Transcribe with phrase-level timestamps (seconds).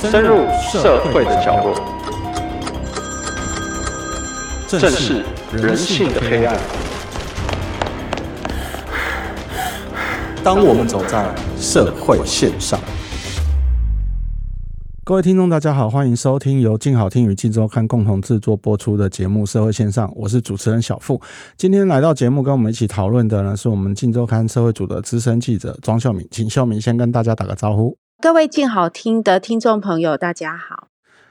[0.00, 1.74] 深入社会的角落，
[4.66, 6.58] 正视人性的黑暗。
[10.42, 12.80] 当我们走在社会线上，
[15.04, 21.20] 各位听众，大家好，欢迎收听由静好听与镜周刊共同制作播出的节目《社会线上》，我是主持人小富。
[21.58, 27.94] 今天来到节目跟我们一起讨论的呢，是我们镜周刊社会组的资深记者庄秀敏，请秀敏先跟大家打个招呼。
[28.20, 30.88] 各位静好听的听众朋友，大家好。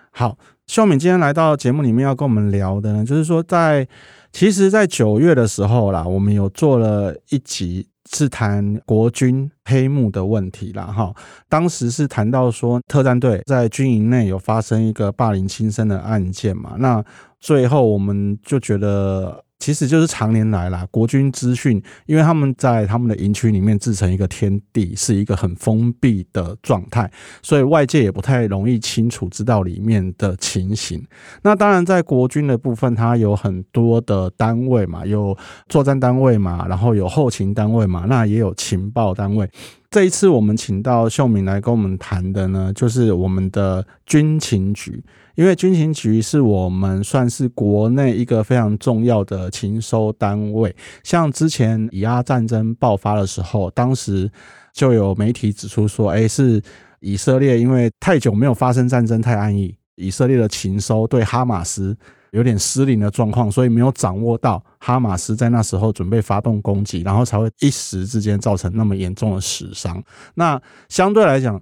[0.10, 3.88] 好，秀敏今天来到节目里面要跟我们聊的呢，就是说在
[4.32, 10.86] 其实，在九月的时候啦，我们有做了一集是谈国军黑幕的问题啦。
[10.86, 11.14] 哈。
[11.48, 17.04] 当时是谈到说特战队在军营内有发生一个霸凌轻生的案件嘛，那
[17.40, 19.44] 最后我们就觉得。
[19.60, 27.12] 其实就是常年来啦，国军资讯，因为他们在他们的营区里面自成一个天地，是一个很封闭的状态，
[27.44, 31.06] 所以外界也不太容易清楚知道里面的情形。
[31.42, 39.50] 那当然，在国军的部分，它有很多的单位嘛，有作战单位嘛，然后有后勤单位嘛，那也有情报单位。
[39.92, 45.04] 这一次我们请到秀敏来跟我们谈的呢，就是我们的军情局。
[45.40, 54.30] 因为军情局是我们算是国内一个非常重要的情收单位，像之前以阿战争爆发的时候，当时
[54.74, 56.62] 就有媒体指出说，哎，是
[57.00, 61.96] 以色列因为太久没有发生战争，太安逸，以色列的情收对哈马斯
[62.32, 70.04] 有点失灵的状况，所以没有掌握到哈马斯在那时候准备发动攻击，然后才会一时之间造成那么严重的死伤。
[70.34, 71.58] 那相对来讲，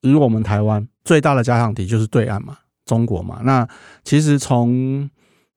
[0.00, 2.56] 以我们台湾最大的假想敌就是对岸嘛。
[2.88, 3.68] 中国嘛，那
[4.02, 5.08] 其实从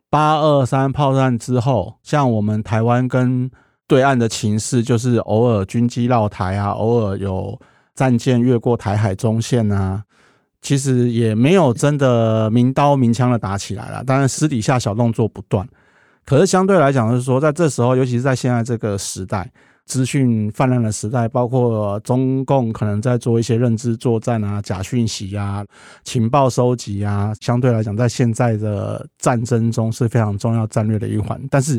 [0.09, 3.49] 八二三炮战之后，像我们台湾跟
[3.87, 7.57] 对岸的情势，就是偶尔军机绕台啊，偶尔有
[7.95, 10.03] 战舰越过台海中线啊，
[10.61, 15.65] 其实也没有真的明刀明枪的打起来了，当然私底下小动作不断。
[16.25, 19.49] 可是相对来讲，就是说在这时候，尤其是在现在这个时代。
[19.91, 25.65] 资讯泛滥的时代，包括中共可能在做一些认知作战啊、假讯息啊、
[26.05, 31.37] 情报收集啊，相对来讲，在现在的战争中是非常重要战略的一环。
[31.49, 31.77] 但是，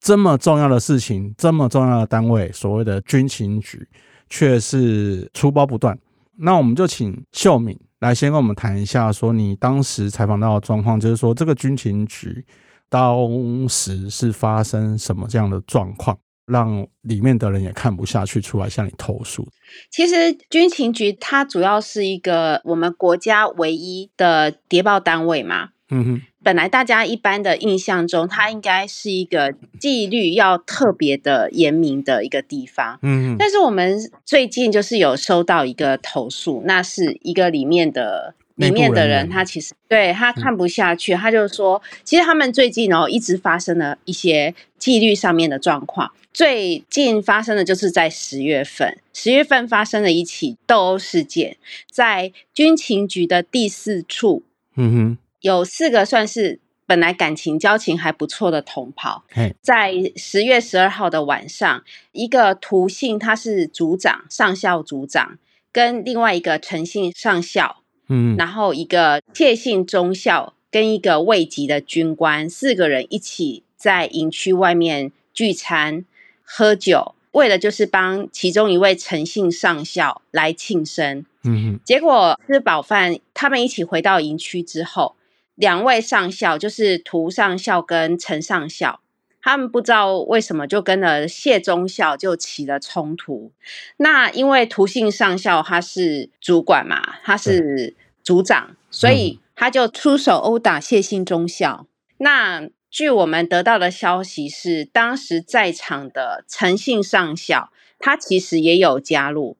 [0.00, 3.86] 这么重要的事情，这么重要的单位，所谓的军情局，
[4.30, 5.98] 却是出包不断。
[6.38, 12.42] 那我们就请秀敏来先跟我们谈一下，说你当时采访到的状况，就是说这个军情局
[12.88, 16.16] 当时是发生什么这样的状况？
[16.50, 19.48] 让里面的人也看不下去，出来向你投诉。
[19.90, 25.70] 其实军情局它主要是一个我们国家唯一的谍报单位嘛。
[25.90, 26.22] 嗯哼。
[26.42, 32.98] 本来大家一般的印象中，它应该是一个纪律要特别的严明的一个地方。
[33.02, 33.36] 嗯哼。
[33.38, 38.34] 但是我们最近就是有收到一个投诉，那是一个里面的。
[38.68, 46.12] 里面的人，他其实对他看不下去，他就说，其实他们最近哦一直发生了一些纪律上面的状况。
[46.32, 51.56] 最近发生的就是在十月份，十月份发生了一起斗殴事件，
[51.90, 54.44] 在军情局的第四处，
[54.76, 59.24] 嗯哼，有四个算是本来感情交情还不错的同袍，
[59.60, 61.82] 在十月十二号的晚上，
[62.12, 65.36] 一个涂姓他是组长，上校组长，
[65.72, 67.79] 跟另外一个陈姓上校。
[68.10, 76.04] 嗯，然后一个谢姓中校跟一个尉级的军官，四个人一起在营区外面聚餐
[76.44, 81.24] 喝酒，为了就是帮其中一位陈姓上校来庆生。
[81.44, 85.14] 嗯哼，结果吃饱饭，他们一起回到营区之后，
[85.54, 89.00] 两位上校就是涂上校跟陈上校，
[89.42, 93.52] 他们不知道为什么就跟了谢中校就起了冲突。
[93.96, 97.96] 那因为涂姓上校他是主管嘛，他是。
[98.22, 101.86] 组长，所以他就出手殴打谢姓中校。
[102.18, 109.56] 那据我们得到的消息是，当时在场的陈姓上校，他其实也有加入。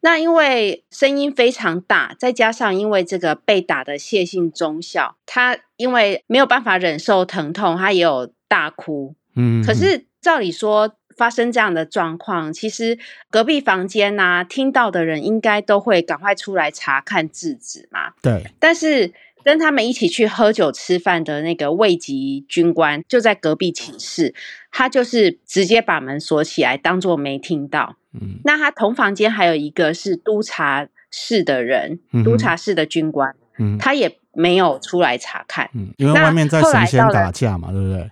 [0.00, 9.14] 那因为声音非常大，再加上因为这个被打的谢姓中校，他因为没有办法忍受疼痛，他也有大哭。
[9.34, 10.94] 嗯，可是照理说。
[11.18, 12.96] 发生这样的状况，其实
[13.28, 18.12] 隔壁房间呐、啊，听到的人应该都会赶快出来查看制止嘛。
[18.22, 18.44] 对。
[18.60, 24.32] 但是跟他们一起去喝酒吃饭的那个尉级军官就在隔壁寝室，
[24.70, 27.96] 他就是直接把门锁起来，当做没听到。
[28.12, 28.38] 嗯。
[28.44, 38.08] 那他同房间还有一个是督察室的人，嗯、督察室的军官，嗯，他也没有出来查看，嗯，因为外面在神仙打架嘛，对不对？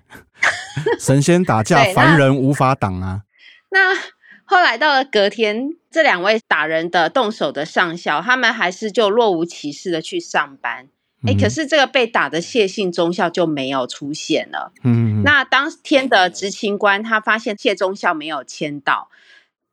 [0.99, 3.23] 神仙打架，凡人无法挡啊。
[3.71, 3.95] 那
[4.45, 10.89] 后来到了隔天，这两位打人的动手的上校，他们还是就若无其事的去上班。
[11.25, 14.73] 哎、嗯，可是这个被打的谢姓中校就没有出现了。
[14.83, 19.09] 嗯，那当天的执勤官他发现谢中校没有签到，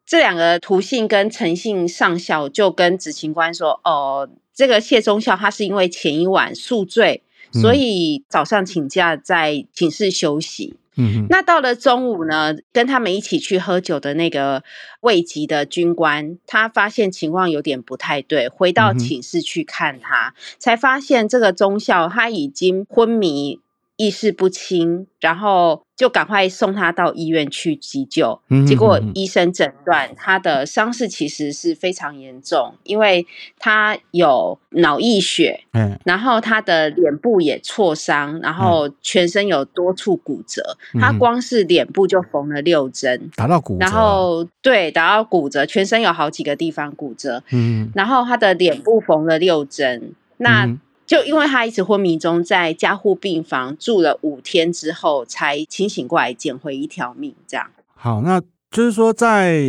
[0.06, 14.64] 这两个涂姓跟陈姓上校就跟执勤官说：“哦，这个谢中校他是因为前一晚宿醉，所以早上请假在寝室休息。”嗯，那到了中午呢，跟他们一起去喝酒的那个
[15.02, 23.60] 卫籍的军官，他发现情况有点不太对，回到寝室去看他，才发现这个中校他已经昏迷。
[23.96, 28.40] 意识不清，然后就赶快送他到医院去急救。
[28.50, 33.26] 嗯、结果医生诊断他的伤势其实是非常严重，因为
[33.60, 40.76] 他有脑溢血，嗯，然后他的脸部也挫伤，然后全身有多处骨折。
[40.96, 43.80] 嗯、他光是脸部就缝了六针，打到骨折。
[43.80, 47.44] 然后对，打到骨折，全身有好几个地方骨折。
[47.52, 50.14] 嗯，然后他的脸部缝了六针。
[50.38, 50.66] 那。
[50.66, 57.36] 嗯就因为他一直昏迷中，在加护病房住了五天之后，才清醒过来，捡回一条命。
[57.46, 57.68] 这样。
[57.94, 58.42] 好，那
[58.72, 59.62] 就是说，在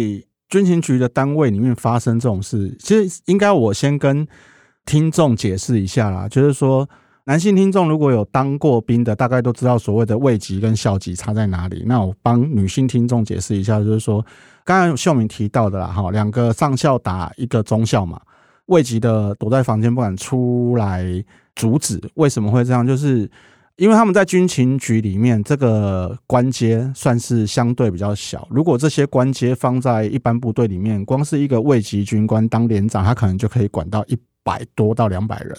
[0.48, 4.26] 军情局的单位里面发生这种事，其实应该我先跟
[4.86, 6.28] 听众解释一下啦。
[6.28, 6.88] 就是说，
[7.24, 11.82] 男性听众如果有当过兵的，大概都知道所谓的位级跟校级差在哪里。
[11.86, 14.24] 那我帮女性听众解释一下，就是说，
[14.64, 18.20] 刚刚秀敏提到的啦，哈，两个上校打一个中校嘛。
[18.66, 21.04] 尉级的躲在房间不敢出来
[21.54, 22.86] 阻止，为什么会这样？
[22.86, 23.30] 就是
[23.76, 28.48] 因为他们在军情局里面，这个官阶算是相对比较小。
[28.50, 35.54] 如果这些官阶放在一般部队里面，光是一个尉级军官当连长，他可能就可以管到一百多到两百人；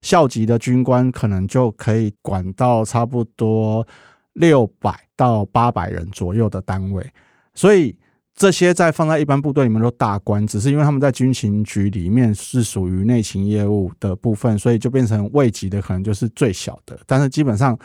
[0.00, 3.86] 校级的军官可能就可以管到差不多
[4.32, 7.06] 六百到八百人左右的单位，
[7.54, 7.94] 所以。
[8.36, 16.98] 这些在放在一般部队里面都大官，只是因为他们在军情局里面是属于内勤业务的部分，所以就变成尉级的可能就是最小的。
[17.06, 17.76] 但是基本上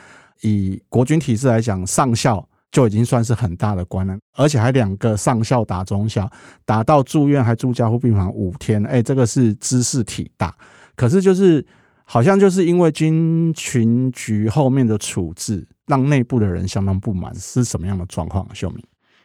[0.42, 6.30] 以国军体制来讲，上校就已经算是很大的官了，而且还两个上校打中校，
[6.66, 10.54] 打到住院还住加护病房五天，哎，这个是知识体大。
[10.98, 11.66] 可是就是
[12.04, 18.46] 好像就是因为军情局后面的处置，让内部的人相当不满，是什么样的状况？
[18.54, 18.84] 秀敏。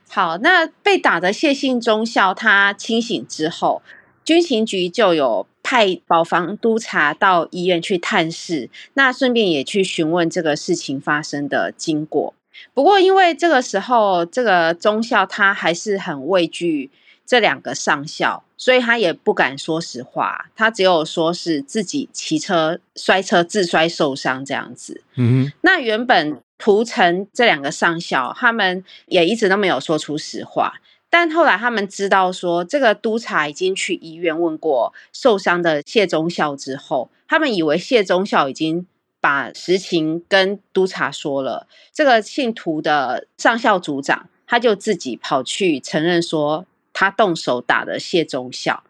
[0.09, 3.83] 好，那被打的谢姓中校他清醒之后，
[4.25, 12.35] 军情局就有派保防督察到医院去探视，那顺便也去询问这个事情发生的经过。
[12.73, 16.91] 不过因为这个时候这个中校他还是很畏惧
[17.27, 25.03] 这两个上校，所以他也不敢说实话，他只有说是自己骑车摔车自摔受伤这样子。
[25.17, 26.41] 嗯哼，那原本。
[26.59, 30.75] 屠城这两个上校，他们也一直都没有说出实话。
[31.09, 38.87] 但后来他们知道说，这个督察已经去医院问过受伤的谢中校之后，他们以为谢中校已经
[39.21, 41.67] 把实情跟督察说了。
[41.93, 48.83] 这个姓涂的上校组长，他就自己跑去承认说，他动手打的谢中校。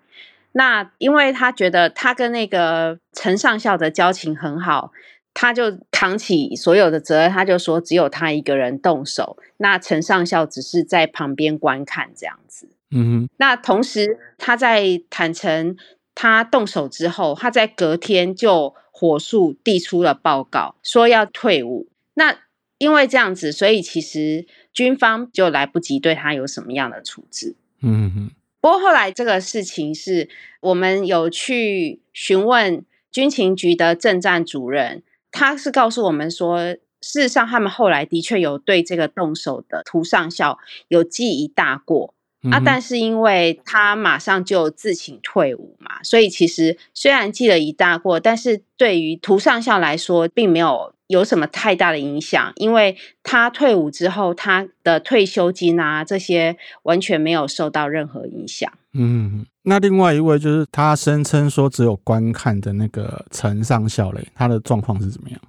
[0.53, 4.91] 那因为他觉得他跟那个陈上校的交情很好。
[5.38, 12.71] 他就扛起所有的责任，他就说只有他一个人动手，那陈上校只是在旁边观看这样子。
[12.91, 13.29] 嗯哼。
[13.37, 15.77] 那同时他在坦诚
[16.15, 21.87] 他动手之后，他在隔天就火速递出了报告，说要退伍。
[22.15, 22.39] 那
[22.79, 27.56] 因为这样子，所以其实军方就来不及对他有什么样的处置。
[27.82, 28.31] 嗯哼。
[28.63, 32.82] 不过后来这个事情是我们有去询问
[33.13, 35.03] 军情局的政战主任。
[35.36, 58.72] 他是告诉我们说，事实上他们后来的确有对这个动手的涂上校有记一大过、嗯、啊，但是因为他马上就自请退伍嘛，所以其实虽然记了一大过，但是对于涂上校来说，并没有有什么太大的影响，因为他退伍之后，他的退休金啊这些完全没有受到任何影响。
[58.94, 65.41] 嗯，那另外一位就是他声称说只有观看的那个陈上校嘞，他的状况是怎么样？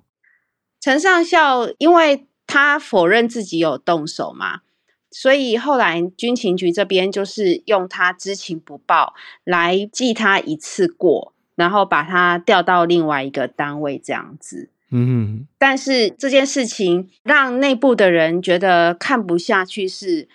[0.82, 4.62] 陈上校因为他否认自己有动手嘛，
[5.12, 14.72] 所以后来军情局这边就是用他知情不报来记他一次过，然后把他调到另外一个单位这样子。
[14.90, 20.28] 嗯，但是这件事情让内部的人觉得看不下去是。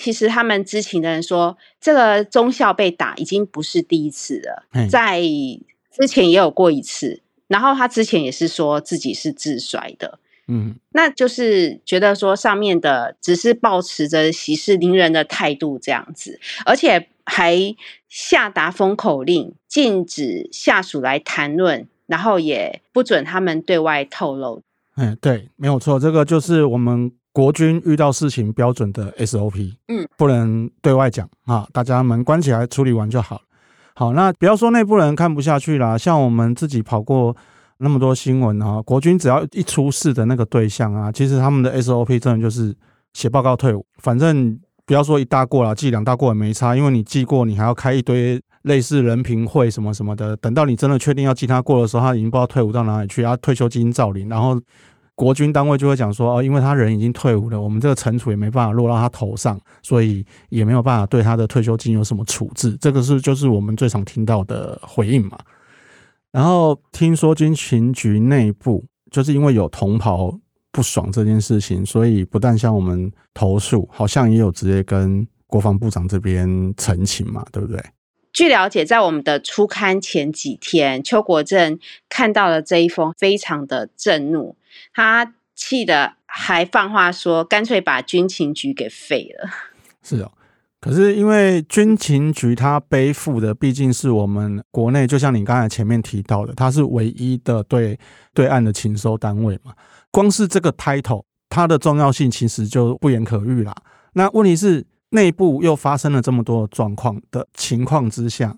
[0.00, 7.20] 其实他们知情的人说，这个中校被打已经不是第一次了，在之前也有过一次。
[7.48, 17.74] 然后他之前也是说自己是自摔的，嗯，那就是觉得说上面的只是抱持着息事宁人的态度这样子，而且还
[18.08, 24.62] 下达封口令，禁止下属来谈论，然后也不准他们对外透露。
[24.96, 29.74] 嗯，对，没有错，这个就是我们国军遇到事情标准的 SOP。
[29.88, 33.40] 嗯，不能对外讲啊，大家门关起来处理完就好。
[33.94, 37.36] 好，那不要说内部人看不下去啦，像我们自己跑过。
[37.82, 42.76] 那么多新闻啊，国军只要一出事的那个对象啊，其实他们的 SOP 真的就是
[43.14, 43.82] 写报告退伍。
[44.02, 50.36] 反正不要说一大过了，记两大过也没差，因为你记过，你还要开一堆类似人评会什么什么的。
[50.36, 54.28] 等到你真的确定要记他过的时候，他已经不知道退伍到哪里去，他退休金照领。
[54.28, 54.60] 然后
[55.20, 62.74] 国军单位就会讲说，哦，因为他人已经退伍了，我们这个惩处也没办法落到他头上，所以也没有办法对他的退休金有什么处置。
[62.80, 65.38] 这个是就是我们最常听到的回应嘛。
[66.32, 70.34] 然后听说军情局内部就是因为有同袍
[70.72, 77.78] 不爽这件事情，所以不但向我们投诉，好像也有直接跟国防部长这边陈情嘛，对不对？
[78.32, 84.56] 据了解，在我们的初刊前几天，邱国正看到了这一封，非常的震怒，
[84.94, 89.50] 他气得还放话说，干脆把军情局给废了。
[90.02, 90.32] 是哦。
[90.80, 97.98] 可是因为军情局它背负的毕竟是我们国内，就像你刚才前面提到的，它是唯一的对
[98.32, 99.74] 对岸的情收单位嘛。
[100.10, 103.74] 光是这个 title，它的重要性其实就不言可喻啦。
[104.14, 108.56] 那问题是内部又发生了这么多状况的情况之下。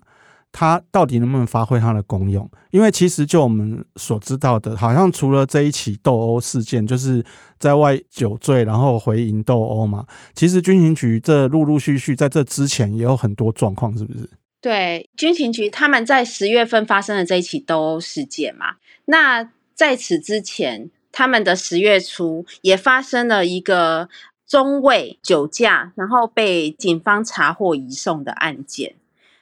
[0.55, 2.47] 它到底能不能发挥它的功用？
[2.69, 7.25] 因为其实就我们所知道的，好像除了这一起斗殴事件，就是
[7.57, 10.05] 在外酒醉然后回营斗殴嘛。
[10.35, 14.29] 其实军情局这陆陆续续在这之前也有很多状况，是不是？
[14.61, 18.75] 对，军情局他们在十月份发生了这一起斗殴事件嘛。
[19.05, 24.07] 那在此之前，他们的十月初也发生了一个
[24.53, 28.93] 中尉酒驾，然后被警方查获移送的案件。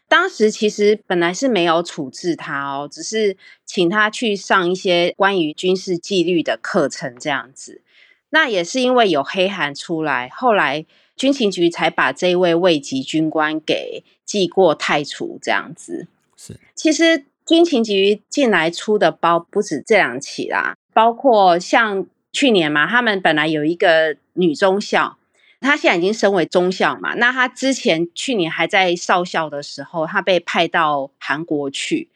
[0.07, 7.81] 当时其实本来是没有处置他哦，只是请他去上一些关于军事纪律的课程这样子。
[8.29, 10.85] 那也是因为有黑函出来，后来
[11.17, 16.07] 军情局才把这位位级军官给记过太除这样子。
[16.37, 25.17] 是，其实军情局进来出的包不止这两起啦，包括像去年嘛，他们本来有一个女中校。
[25.63, 32.09] 他现在已经升为中校嘛，那他之前去年还在少校的时候，他被派到韩国去，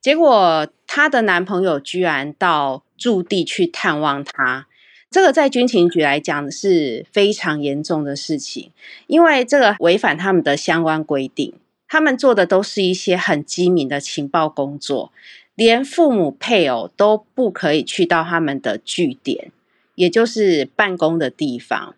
[0.00, 4.68] 结果他的男朋友居然到驻地去探望他，
[5.10, 8.70] 这个在军情局来讲是非常严重的事情，
[9.08, 11.52] 因为这个违反他们的相关规定，
[11.88, 15.12] 他们做的都是一些很机密的情报工作，
[15.56, 19.50] 连父母配偶都不可以去到他们的据点，
[19.94, 21.94] 也就是办公的地方。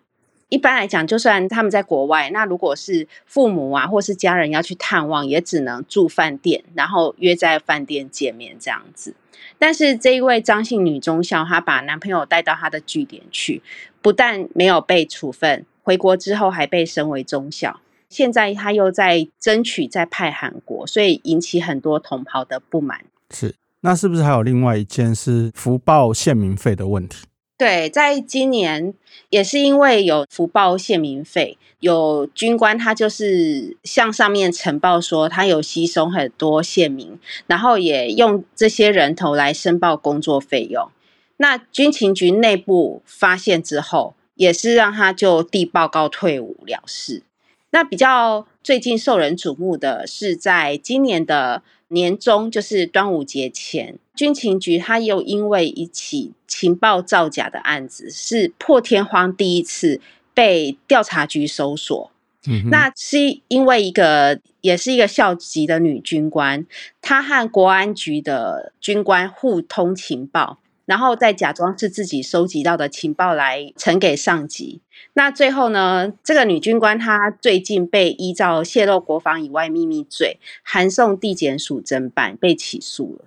[0.49, 9.15] 一般来讲，就算他们在国外，那如果是父母啊，或是家人要去探望，也只能住饭店，然后约在饭店见面这样子。
[9.57, 13.63] 但是这一位张姓女中校，她把男朋友带到她的据点去，
[14.01, 17.81] 不但没有被处分，回国之后还被升为中校。
[18.07, 23.03] 现在她又在争取再派韩国，所以引起很多同袍的不满。
[23.31, 27.25] 是，那是不是还有另外一件是福报献民费的问题？
[27.57, 28.93] 对，在今年
[29.29, 40.89] 也是因为有福报献民费，有军官他就是向上面呈报说他有吸收很多县民，然后也用这些人头来申报工作费用。
[41.37, 47.23] 那军情局内部发现之后，也是让他就递报告退伍了事。
[47.71, 51.61] 那比较最近受人瞩目的是，在今年的
[51.95, 53.97] 年中，就是端午节前。
[54.13, 59.99] 军情局他又因为一起情报造假的案子，是破天荒第一次
[60.33, 62.11] 被调查局搜索。
[62.47, 66.65] 嗯，那是因为一个也是一个校级的女军官，
[67.01, 74.81] 她和国安局的军官互通情报，然后再假装是自己收集到的情报来呈给上级。
[75.13, 83.25] 那最后呢，这个女军官她最近被依照泄露国防以外秘密罪，函送地检署侦办，被起诉了。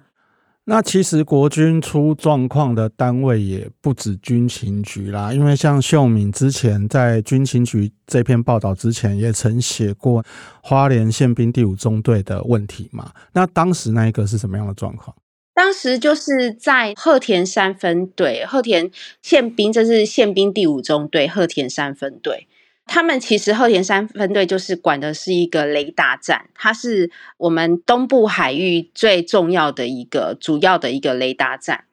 [0.70, 10.22] 那其实国军出状况的单位也不止军情局啦，因为像秀敏之前在军情局这篇报道之前，也曾写过
[10.62, 13.10] 花莲宪兵第五中队的问题嘛。
[13.32, 15.16] 那当时那一个是什么样的状况？
[15.58, 22.46] 当时就是在鹤田三分队，鹤田宪兵，这是宪兵第五中队鹤田三分队。
[22.86, 31.86] 他们其实鹤田三分队就是管的是一个雷达站，它是我们东部海域最重要的一个主要的一个雷达站。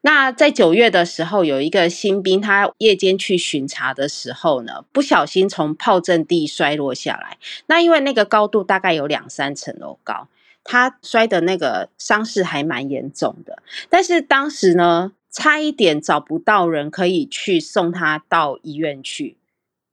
[0.00, 7.36] 那在九月的时候，有一个新兵，他夜间去巡查的时候呢，不小心从炮阵地摔落下来。
[7.66, 10.28] 那因为那个高度大概有两三层楼高，
[10.70, 13.60] 他摔的那个伤势还蛮严重的。
[13.88, 19.36] 但是当时呢，差一点找不到人可以去送他到医院去，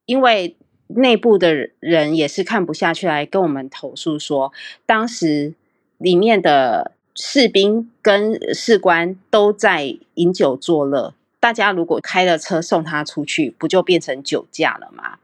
[0.06, 0.56] 因为
[0.88, 4.54] 内部的人也是看不下去，来跟我们投诉说，
[4.86, 5.56] 当时
[5.98, 6.92] 里面的。
[7.20, 15.18] 士兵跟士官都在饮酒作乐，大家如果开了车送他出去，不就变成酒驾了吗？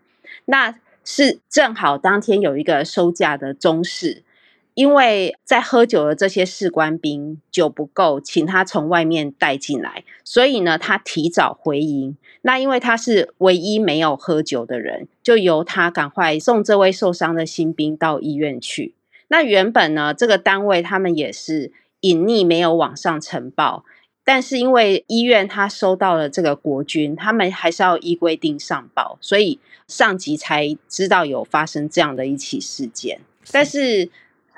[0.45, 4.23] 那是正好当天有一个收假的中士，
[4.73, 12.17] 因为在喝酒的这些士官兵酒不够，请他从外面带进来，所以呢，他提早回营。
[12.41, 18.93] 那因为他是唯一没有喝酒的人，就由他赶快送这位受伤的新兵到医院去。
[19.27, 21.71] 那原本呢，这个单位他们也是。
[22.03, 23.85] 隐匿没有往上呈报，
[24.25, 33.21] 但是因为医院他收到了这个国军，他们还是要依规定上报，所以上级才知道有发生这样的一起事件。
[33.53, 34.09] 但是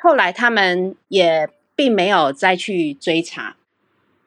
[0.05, 3.55] 后来他们也并没有再去追查，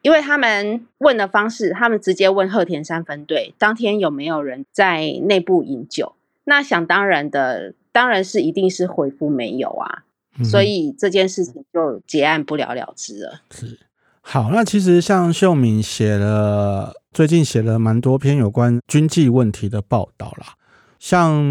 [0.03, 10.03] 因为他们问的方式，他们直接问鹤田三分队当天有没有人在内部饮酒，那想当然的，当然是一定是回复没有啊。
[10.43, 13.43] 所以这件事情就结案不了了之了。
[13.53, 13.79] 是，
[14.21, 20.55] 好，那其实像秀敏写了，最近写了蛮多篇有关军纪问题的报道啦，
[20.99, 21.43] 像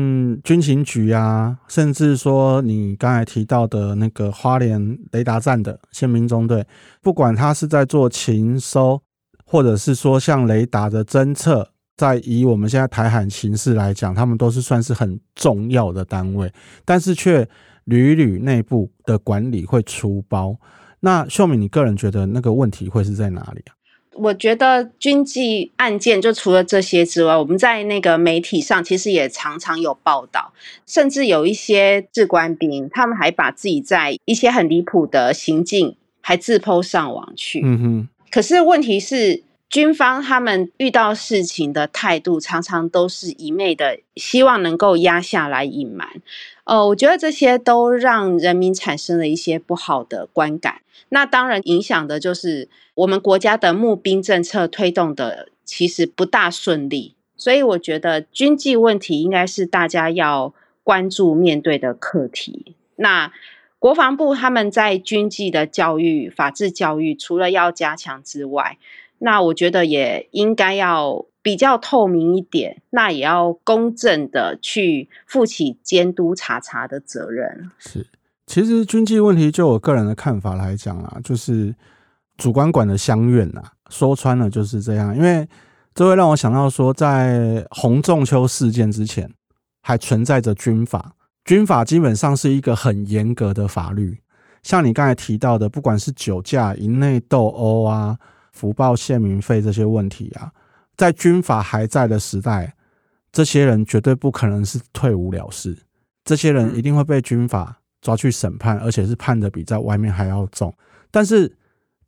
[0.44, 6.66] 军情局啊，甚至说你刚才提到的那个花莲雷达站的宪兵中队，
[7.01, 9.01] 不管他是在做情搜，
[9.46, 16.51] 或者是说像雷达的侦测，在以我们现在台海形势来讲，他们都是算是很重要的单位，
[16.86, 17.48] 但是却。
[17.88, 20.54] 屡屡内部的管理会出包，
[21.00, 23.72] 那秀敏，你个人觉得那个问题会是在哪里啊？
[24.18, 30.54] 我觉得军纪案件就除了这些之外，我们在那个媒体上其实也常常有报道，
[30.86, 37.62] 甚至有一些士官兵，他们还把自己在一些很离谱的行径还自 po 上网去。
[37.64, 38.10] 嗯哼。
[38.30, 46.21] 可是问题是，军方他们遇到事情的态度常常都是一昧的，希望能够压下来隐瞒。
[46.63, 50.82] 呃，我觉得这些都让人民产生了一些不好的观感。
[51.10, 57.15] 那当然影响的就是我们国家的募兵政策推动的其实不大顺利。
[57.36, 60.53] 所以我觉得军纪问题应该是大家要
[60.84, 62.75] 关注面对的课题。
[62.95, 63.32] 那
[63.77, 68.77] 国防部他们在军纪的教育、法治教育，除了要加强之外，
[69.19, 71.25] 那我觉得也应该要。
[71.43, 77.71] 比较透明一点，那也要公正的去负起监督查查的责任。
[77.77, 78.06] 是，
[78.45, 81.73] 其实军纪问题，就我个人的看法来讲啊，就是
[82.36, 85.15] 主管管的相愿呐，说穿了就是这样。
[85.15, 85.47] 因为
[85.95, 89.32] 这会让我想到说，在洪仲丘事件之前，
[89.82, 91.13] 还存在着军法，
[91.45, 94.19] 军法基本上是一个很严格的法律。
[94.63, 98.17] 像你刚才提到的，不管是酒驾、营内斗殴啊、
[98.58, 100.52] 福报县民费这些问题啊。
[100.96, 102.74] 在军阀还在的时代，
[103.32, 105.78] 这些人绝对不可能是退伍了事，
[106.26, 110.74] 这些人一定会被军阀抓去审判，而且是判的比在外面还要重。
[111.12, 111.56] 但是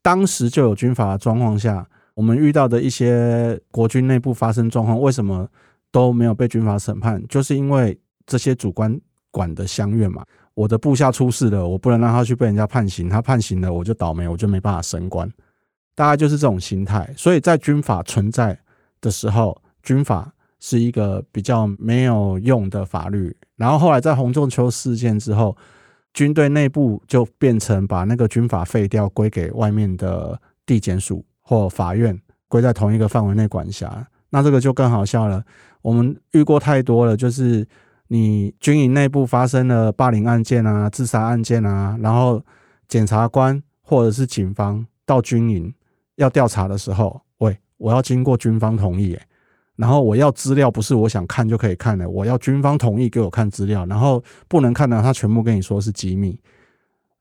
[0.01, 5.47] 当时就有军阀的状况下，我们遇到的一些国军内部发生状况，为什么
[5.91, 7.23] 都没有被军阀审判？
[7.27, 15.31] 就是因为这些主官管的乡愿嘛，我的部下出事了，我不能让他去被人家判刑，他判刑了我就倒霉，我就没办法升官，
[15.99, 17.13] 大概就是这种心态。
[17.17, 18.57] 所以在军法存在
[19.01, 23.35] 的时候，军法是一个比较没有用的法律。
[23.57, 25.57] 然后后来在洪仲丘事件之后，
[26.13, 34.07] 军队内部就变成把那个军法废掉，归给外面的地检署或法院归在同一个范围内管辖。
[34.29, 35.43] 那这个就更好笑了。
[35.81, 37.67] 我们遇过太多了，就是
[38.07, 42.41] 你军营内部发生了霸凌案件啊、自杀案件啊，然后
[42.87, 45.73] 检察官或者是警方到军营
[46.19, 47.57] 要调查的时候，喂。
[47.79, 49.17] 我要经过军方同意，
[49.77, 56.37] 然后我要资料不是我想看就可以看的，我要军方同意给我看资料，然后不能看的他全部跟你说是机密。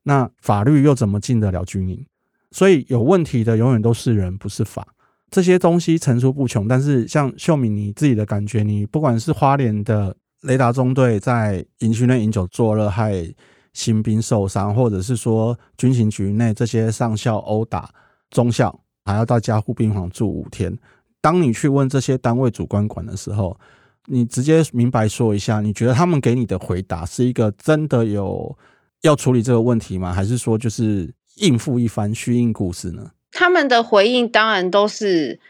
[0.03, 2.05] 那法律又怎么进得了军营？
[2.51, 4.85] 所以有问题的永远都是人，不是法。
[5.31, 13.33] 这些东西层出不穷，但是像秀敏你自己的感觉，你不管是花莲的雷达中队在营区内饮酒作乐害
[13.73, 17.89] 新兵受伤，或者是说军情局内这些上校殴打
[18.31, 18.77] 中校。
[19.09, 20.79] 还要到加护病房住五天。
[21.21, 23.59] 当你去问这些单位主管管的时候，
[24.07, 28.57] 你直接明白说一下，你觉得他们给你的回答是一个真的有
[29.03, 30.13] 要处理这个问题吗？
[30.13, 33.11] 还是说就是应付一番虚应故事呢？
[33.33, 35.41] 他们的回应当然都是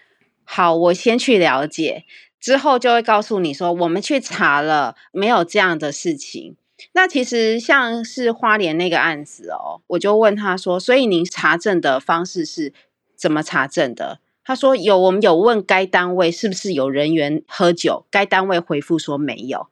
[0.44, 2.04] 好，我先去了解，
[2.40, 6.56] 之后就会告诉你说，我们去查了，没有这样的事情。
[6.92, 12.72] 那其实像是花莲那个案子哦，我就问他说，所以您查证的方式是
[13.18, 14.20] 怎么查证的？
[14.44, 19.66] 他说有，我们有问该单位是不是有人员喝酒，该单位回复说没有。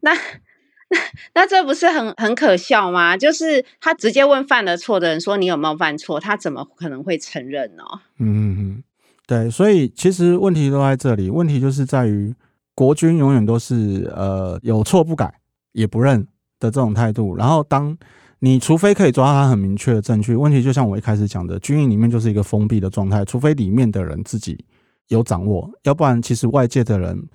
[0.00, 0.98] 那那
[1.34, 3.16] 那这不是很很可笑吗？
[3.16, 6.18] 就是他直接问犯了错的人说，你有没有犯错？
[6.20, 7.84] 他怎么可能会承认呢？
[8.18, 8.84] 嗯嗯嗯，
[9.26, 12.34] 对，所以其实问题都在这里，问题就是在于
[12.74, 15.40] 国军永远都是呃有错不改，
[15.72, 16.26] 也不认。
[16.60, 17.94] 的这种态度，然后当
[18.44, 24.62] 你除非可以抓到他很明确的证据，问题就像我一开始讲的，军营里面就是一个封闭的状态，除非里面的人自己
[25.08, 27.26] 有掌握，要不然其实外界的人，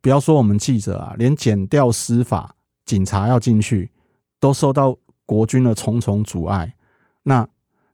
[0.00, 3.90] 不要说我们记者啊，连检调司法、警察要进去，
[4.38, 4.96] 都受到
[5.26, 6.72] 国军的重重阻碍，
[7.24, 7.44] 那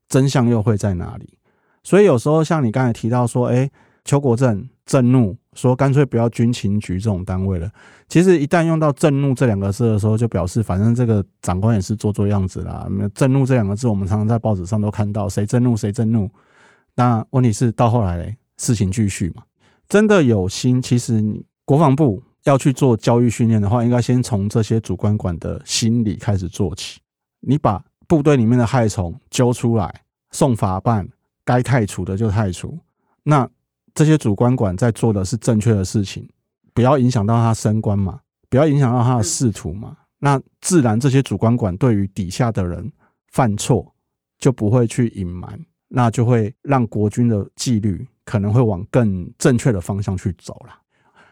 [0.07, 1.39] 真相又会在哪里？
[1.83, 3.71] 所以有时候像你刚才提到说，哎，
[4.05, 5.37] 邱国正震怒。
[5.55, 7.69] 说干脆不要军情局这种单位了。
[8.09, 12.87] 其实一旦用到“震怒”这两个字的时候，就表示反正这个长官也是做做样子啦。
[13.13, 16.31] “震怒”这两个字，我们常常在报纸上都看到，谁震怒谁震怒。
[16.95, 19.43] 那问题是到后来嘞，事情继续嘛。
[19.89, 27.01] 真的有心，其实你国防部要去做教育训练的话，应该先从这些主管管的心理开始做起。
[27.41, 31.09] 你把部队里面的害虫揪出来，送法办，
[31.45, 32.79] 该汰除的就汰除。
[33.25, 33.49] 那
[33.99, 36.25] 这些主官管在做的是正确的事情，
[36.73, 39.97] 不要影响到他升官嘛，不要影响到他的仕途嘛。
[40.21, 42.93] 那自然这些主官管对于底下的人
[43.33, 43.93] 犯错
[44.39, 45.59] 就不会去隐瞒，
[45.89, 50.79] 那就会让国军的纪律可能会往更正确的方向去走了。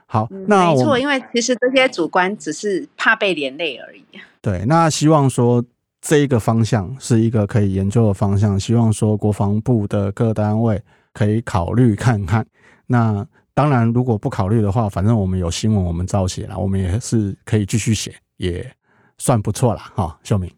[0.07, 4.03] 好，那没错，因为其实这些主观只是怕被连累而已。
[4.41, 5.65] 对，那希望说
[6.01, 12.45] 这一个方向是一个可以研究的方向，希望说国防部的各单位可以考虑看看。
[12.87, 18.70] 那当然，如果不考虑的话，反正我们有新闻，我们照写了，我们也是可以继续写，也
[19.16, 20.18] 算不错了哈。
[20.22, 20.53] 秀敏，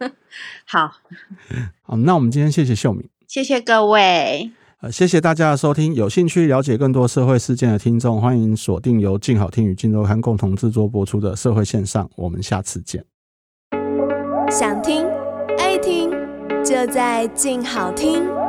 [0.66, 0.90] 好，
[1.82, 5.94] 好，那我们今天谢谢秀敏，谢谢各位，呃，谢谢大家的收听。
[5.94, 12.08] 有兴趣了解更多社会事件的听众，欢迎锁定由静好听与静周刊共同制作播出的社会线上。
[12.16, 13.04] 我们下次见。
[14.50, 15.06] 想听
[15.58, 16.10] 爱听，
[16.64, 18.47] 就在静好听。